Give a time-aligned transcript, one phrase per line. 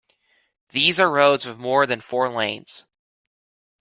[0.69, 2.87] These are roads with more than four lanes.